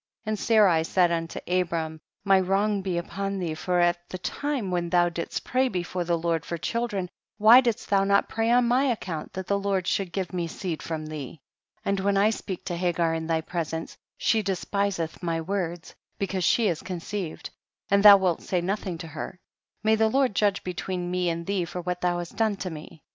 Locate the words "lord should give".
9.59-10.33